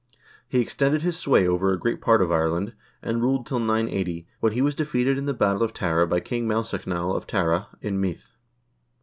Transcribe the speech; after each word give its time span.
He 0.49 0.59
extended 0.61 1.03
his 1.03 1.19
sway 1.19 1.47
over 1.47 1.71
a 1.71 1.77
great 1.77 2.01
part 2.01 2.23
of 2.23 2.31
Ireland, 2.31 2.73
and 3.03 3.21
ruled 3.21 3.45
till 3.45 3.59
980, 3.59 4.25
when 4.39 4.53
he 4.53 4.61
was 4.63 4.73
defeated 4.73 5.15
in 5.15 5.27
the 5.27 5.31
battle 5.35 5.61
of 5.61 5.75
Tara 5.75 6.07
by 6.07 6.19
King 6.21 6.47
Maelsechnaill 6.47 7.15
of 7.15 7.27
Tara, 7.27 7.67
in 7.81 8.01
Meath. 8.01 8.31